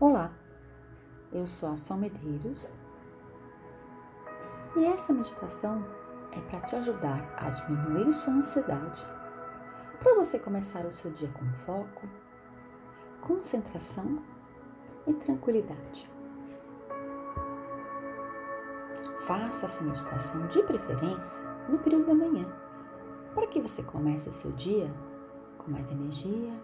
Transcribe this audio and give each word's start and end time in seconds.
Olá, 0.00 0.32
eu 1.30 1.46
sou 1.46 1.68
a 1.68 1.76
Sol 1.76 1.98
Medeiros 1.98 2.74
e 4.74 4.86
essa 4.86 5.12
meditação 5.12 5.84
é 6.32 6.40
para 6.40 6.60
te 6.62 6.74
ajudar 6.76 7.34
a 7.36 7.50
diminuir 7.50 8.10
sua 8.14 8.32
ansiedade, 8.32 9.06
para 9.98 10.14
você 10.14 10.38
começar 10.38 10.86
o 10.86 10.90
seu 10.90 11.10
dia 11.10 11.28
com 11.28 11.44
foco, 11.52 12.08
concentração 13.20 14.22
e 15.06 15.12
tranquilidade. 15.12 16.10
Faça 19.26 19.66
essa 19.66 19.84
meditação 19.84 20.40
de 20.44 20.62
preferência 20.62 21.42
no 21.68 21.78
período 21.78 22.06
da 22.06 22.14
manhã, 22.14 22.50
para 23.34 23.46
que 23.48 23.60
você 23.60 23.82
comece 23.82 24.30
o 24.30 24.32
seu 24.32 24.52
dia 24.52 24.90
com 25.58 25.70
mais 25.70 25.90
energia, 25.90 26.54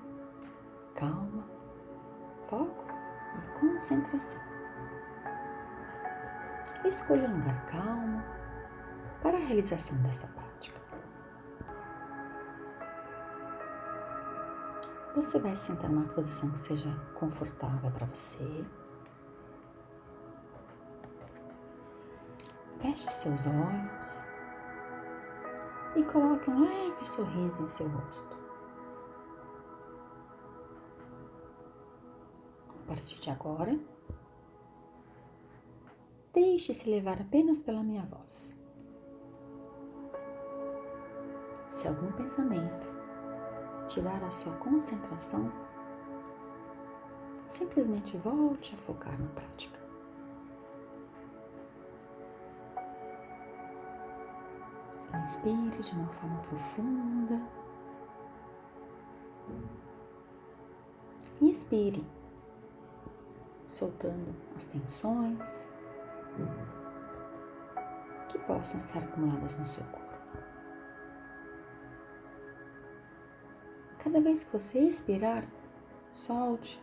calma, 0.94 1.44
foco 2.48 2.85
concentração. 3.66 4.40
Escolha 6.84 7.28
um 7.28 7.36
lugar 7.36 7.66
calmo 7.66 8.22
para 9.22 9.36
a 9.36 9.40
realização 9.40 9.96
dessa 9.98 10.26
prática. 10.28 10.80
Você 15.14 15.38
vai 15.38 15.56
sentar 15.56 15.90
numa 15.90 16.08
posição 16.08 16.50
que 16.50 16.58
seja 16.58 16.90
confortável 17.14 17.90
para 17.90 18.06
você. 18.06 18.64
Feche 22.80 23.10
seus 23.10 23.46
olhos 23.46 24.24
e 25.96 26.04
coloque 26.04 26.50
um 26.50 26.60
leve 26.60 27.04
sorriso 27.04 27.62
em 27.62 27.66
seu 27.66 27.88
rosto. 27.88 28.45
Partir 32.86 33.18
de 33.20 33.30
agora, 33.30 33.78
deixe-se 36.32 36.88
levar 36.88 37.20
apenas 37.20 37.60
pela 37.60 37.82
minha 37.82 38.04
voz. 38.04 38.56
Se 41.68 41.88
algum 41.88 42.12
pensamento 42.12 42.86
tirar 43.88 44.22
a 44.22 44.30
sua 44.30 44.54
concentração, 44.56 45.52
simplesmente 47.46 48.16
volte 48.16 48.74
a 48.74 48.78
focar 48.78 49.18
na 49.20 49.28
prática. 49.28 49.78
Inspire 55.22 55.82
de 55.82 55.92
uma 55.92 56.12
forma 56.12 56.38
profunda. 56.42 57.42
E 61.40 61.50
expire 61.50 62.04
soltando 63.76 64.34
as 64.56 64.64
tensões 64.64 65.68
que 68.28 68.38
possam 68.38 68.78
estar 68.78 69.00
acumuladas 69.00 69.56
no 69.58 69.66
seu 69.66 69.84
corpo. 69.84 70.06
Cada 73.98 74.20
vez 74.20 74.44
que 74.44 74.52
você 74.52 74.78
expirar, 74.78 75.44
solte 76.10 76.82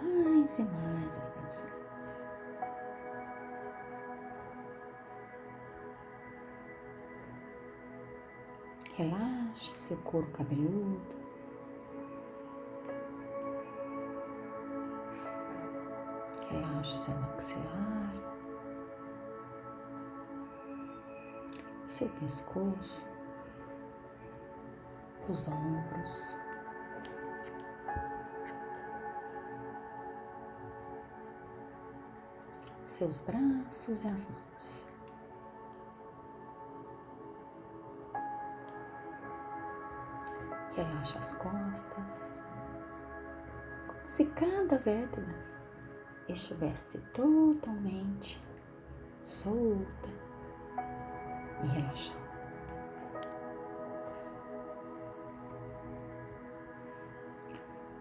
mais 0.00 0.58
e 0.58 0.62
mais 0.62 1.18
as 1.18 1.28
tensões. 1.30 2.30
Relaxe 8.94 9.76
seu 9.76 9.96
couro 9.98 10.30
cabeludo. 10.30 11.17
Relaxe 16.88 17.04
seu 17.04 17.14
maxilar, 17.14 18.10
seu 21.86 22.08
pescoço, 22.08 23.04
os 25.28 25.48
ombros. 25.48 26.38
Seus 32.84 33.20
braços 33.20 34.02
e 34.04 34.08
as 34.08 34.26
mãos. 34.26 34.88
Relaxa 40.74 41.18
as 41.18 41.32
costas, 41.34 42.32
como 43.86 44.08
se 44.08 44.24
cada 44.24 44.78
vértebra 44.78 45.57
estivesse 46.28 46.98
totalmente 47.12 48.40
solta 49.24 50.10
e 51.62 51.66
relaxada. 51.66 52.28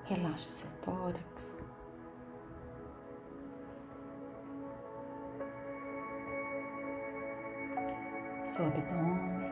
Relaxe 0.05 0.49
seu 0.49 0.69
tórax. 0.81 1.61
Seu 8.45 8.65
abdômen. 8.65 9.51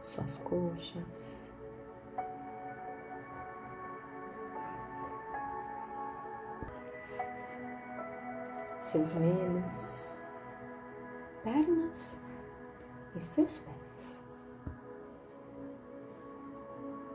Suas 0.00 0.38
coxas. 0.38 1.52
Seus 8.92 9.10
joelhos, 9.10 10.20
pernas 11.42 12.18
e 13.16 13.20
seus 13.22 13.58
pés. 13.58 14.22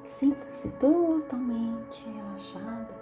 Sinta-se 0.03 0.71
totalmente 0.71 2.09
relaxada, 2.09 2.95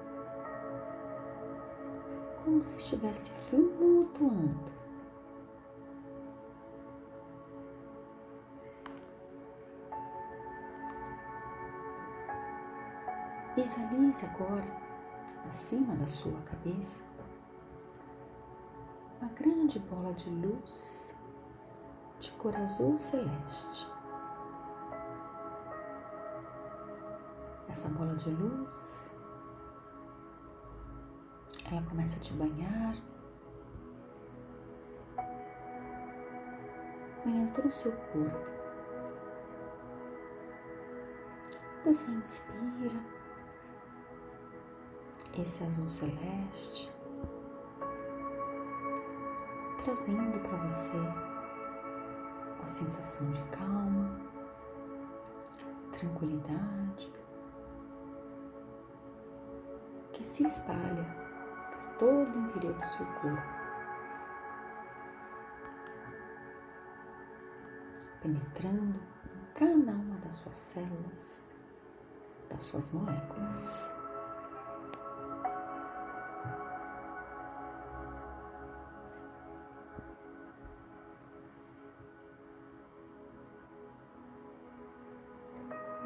como 2.43 2.61
se 2.61 2.77
estivesse 2.77 3.31
flutuando. 3.31 4.75
Visualize 13.55 14.25
agora, 14.25 14.67
acima 15.47 15.95
da 15.95 16.07
sua 16.07 16.41
cabeça, 16.41 17.14
grande 19.35 19.79
bola 19.79 20.13
de 20.13 20.29
luz 20.29 21.15
de 22.19 22.31
cor 22.31 22.55
azul 22.55 22.97
celeste. 22.97 23.87
Essa 27.67 27.89
bola 27.89 28.15
de 28.15 28.29
luz, 28.29 29.11
ela 31.69 31.81
começa 31.83 32.17
a 32.17 32.21
te 32.21 32.31
banhar, 32.33 32.95
banhando 37.25 37.53
todo 37.53 37.67
o 37.67 37.71
seu 37.71 37.91
corpo. 37.91 38.55
Você 41.83 42.09
inspira 42.09 42.99
esse 45.37 45.63
azul 45.63 45.89
celeste 45.89 46.94
trazendo 49.85 50.39
para 50.39 50.57
você 50.57 50.97
a 52.63 52.67
sensação 52.67 53.29
de 53.29 53.41
calma, 53.51 54.19
tranquilidade, 55.91 57.13
que 60.11 60.23
se 60.23 60.41
espalha 60.41 61.05
por 61.99 61.99
todo 61.99 62.35
o 62.35 62.39
interior 62.39 62.73
do 62.73 62.83
seu 62.83 63.05
corpo, 63.05 63.43
penetrando 68.23 68.99
em 69.35 69.53
cada 69.53 69.91
uma 69.91 70.17
das 70.17 70.33
suas 70.33 70.55
células, 70.55 71.55
das 72.49 72.63
suas 72.63 72.89
moléculas. 72.89 73.94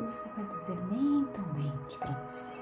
Você 0.06 0.28
vai 0.30 0.46
dizer 0.46 0.78
mentalmente 0.86 1.98
para 2.00 2.13
você: 2.28 2.54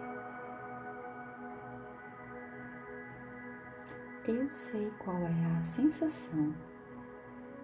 Eu 4.27 4.51
sei 4.51 4.91
qual 4.99 5.17
é 5.17 5.57
a 5.57 5.61
sensação 5.61 6.53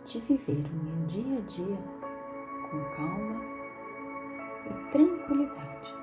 de 0.05 0.19
viver 0.21 0.65
o 0.65 0.83
meu 0.83 1.05
dia 1.07 1.37
a 1.37 1.41
dia 1.41 1.77
com 2.69 2.95
calma, 2.95 3.41
e 4.65 4.91
tranquilidade. 4.91 5.95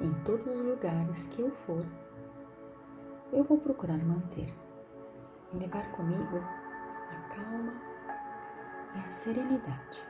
Em 0.00 0.12
todos 0.24 0.56
os 0.56 0.62
lugares 0.64 1.26
que 1.26 1.40
eu 1.40 1.50
for, 1.50 1.84
eu 3.32 3.44
vou 3.44 3.58
procurar 3.58 3.98
manter 3.98 4.54
e 5.52 5.56
levar 5.56 5.90
comigo 5.92 6.38
a 6.38 7.34
calma 7.34 7.72
e 8.96 8.98
a 8.98 9.10
serenidade. 9.10 10.09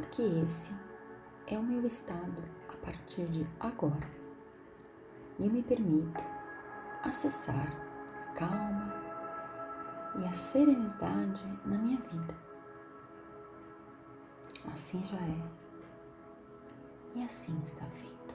Porque 0.00 0.22
esse 0.22 0.72
é 1.46 1.58
o 1.58 1.62
meu 1.62 1.86
estado 1.86 2.42
a 2.70 2.86
partir 2.86 3.26
de 3.26 3.46
agora. 3.60 4.08
E 5.38 5.44
eu 5.44 5.52
me 5.52 5.62
permito 5.62 6.18
acessar 7.02 7.76
a 8.30 8.32
calma 8.32 8.94
e 10.18 10.24
a 10.24 10.32
serenidade 10.32 11.44
na 11.66 11.76
minha 11.76 11.98
vida. 11.98 12.34
Assim 14.72 15.04
já 15.04 15.18
é. 15.18 15.42
E 17.16 17.22
assim 17.22 17.60
está 17.62 17.84
feito. 17.84 18.34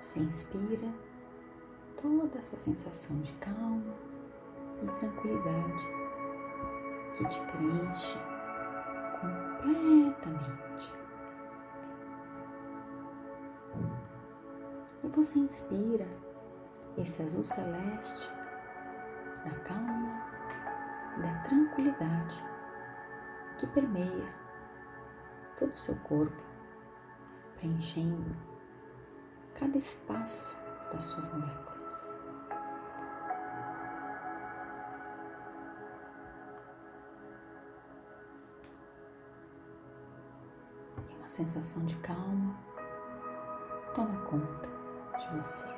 Você 0.00 0.18
inspira 0.18 0.92
toda 2.00 2.38
essa 2.38 2.56
sensação 2.56 3.18
de 3.20 3.32
calma 3.34 3.94
e 4.82 4.86
tranquilidade 4.98 5.96
que 7.16 7.26
te 7.28 7.40
preenche 7.40 8.18
completamente. 9.20 10.94
E 15.02 15.08
você 15.08 15.38
inspira 15.38 16.06
esse 16.96 17.22
azul 17.22 17.44
celeste 17.44 18.30
da 19.44 19.50
calma 19.60 20.26
e 21.16 21.22
da 21.22 21.34
tranquilidade 21.42 22.44
que 23.58 23.66
permeia 23.68 24.34
todo 25.58 25.72
o 25.72 25.76
seu 25.76 25.96
corpo, 25.96 26.42
preenchendo 27.56 28.36
cada 29.58 29.78
espaço 29.78 30.54
das 30.92 31.04
suas 31.04 31.28
moléculas. 31.32 31.75
Uma 41.26 41.30
sensação 41.34 41.84
de 41.84 41.96
calma 41.96 42.56
toma 43.96 44.16
conta 44.26 44.70
de 45.18 45.36
você. 45.36 45.75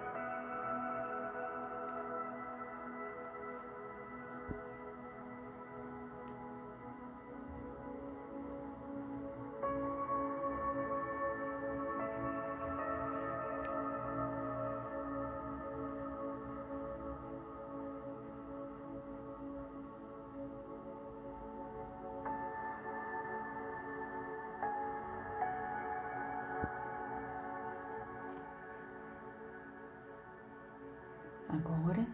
Agora 31.58 32.06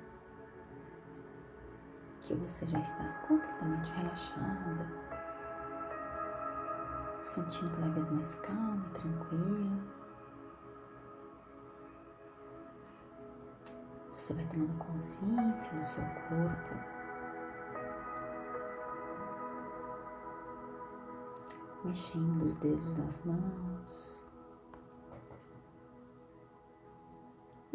que 2.20 2.34
você 2.34 2.64
já 2.66 2.78
está 2.80 3.04
completamente 3.28 3.90
relaxada, 3.92 4.88
sentindo 7.20 7.70
cada 7.76 7.90
vez 7.90 8.08
mais 8.08 8.34
calma 8.36 8.86
e 8.86 8.98
tranquila, 8.98 9.78
você 14.16 14.32
vai 14.32 14.46
tomando 14.46 14.78
consciência 14.78 15.78
do 15.78 15.84
seu 15.84 16.04
corpo. 16.04 16.94
Mexendo 21.84 22.46
os 22.46 22.54
dedos 22.54 22.94
das 22.94 23.22
mãos, 23.26 24.24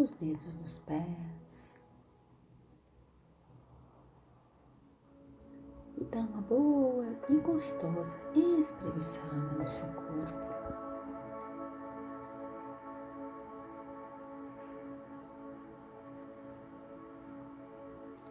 os 0.02 0.12
dedos 0.12 0.54
dos 0.56 0.80
pés. 0.80 1.80
E 5.98 6.06
dá 6.06 6.20
uma 6.20 6.42
boa 6.42 7.06
e 7.28 7.36
gostosa 7.40 8.16
espreguiçada 8.34 9.36
no 9.36 9.68
seu 9.68 9.86
corpo. 9.88 10.50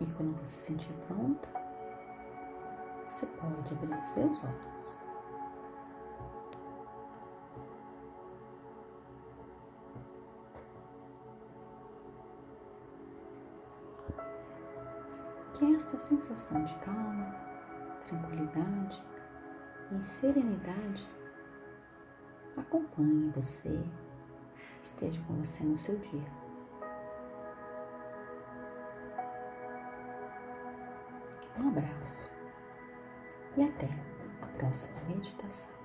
E 0.01 0.07
quando 0.07 0.39
você 0.39 0.45
se 0.45 0.67
sentir 0.67 0.93
pronta, 1.07 1.49
você 3.09 3.27
pode 3.27 3.75
abrir 3.75 3.99
os 3.99 4.07
seus 4.07 4.43
olhos. 4.43 5.08
Que 15.59 15.75
esta 15.75 15.99
sensação 15.99 16.63
de 16.63 16.75
calma, 16.77 17.35
tranquilidade 18.07 19.03
e 19.91 20.03
serenidade 20.03 21.09
acompanhe 22.57 23.33
você, 23.35 23.83
esteja 24.81 25.21
com 25.25 25.35
você 25.35 25.65
no 25.65 25.77
seu 25.77 25.99
dia. 25.99 26.33
Um 31.59 31.69
abraço 31.71 32.31
e 33.57 33.65
até 33.65 33.89
a 34.43 34.47
próxima 34.59 35.01
meditação. 35.09 35.78